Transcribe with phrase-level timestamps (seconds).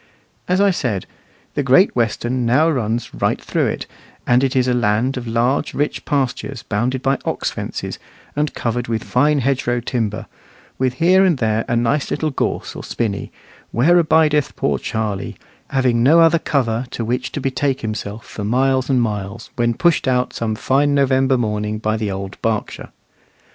[0.47, 1.05] As I said,
[1.53, 3.85] the Great Western now runs right through it,
[4.25, 7.99] and it is a land of large, rich pastures bounded by ox fences,
[8.35, 10.25] and covered with fine hedgerow timber,
[10.79, 13.31] with here and there a nice little gorse or spinney,
[13.69, 15.37] where abideth poor Charley,
[15.69, 20.07] having no other cover to which to betake himself for miles and miles, when pushed
[20.07, 22.89] out some fine November morning by the old Berkshire.